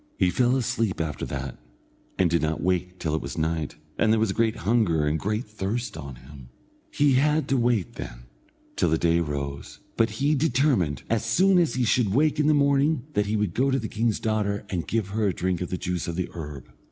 [0.17, 1.59] He fell asleep after that,
[2.17, 5.45] and did not wake till it was night, and there was great hunger and great
[5.47, 6.49] thirst on him.
[6.89, 8.23] He had to wait, then,
[8.75, 12.55] till the day rose; but he determined, as soon as he should wake in the
[12.55, 15.69] morning, that he would go to the king's daughter and give her a drink of
[15.69, 16.65] the juice of the herb.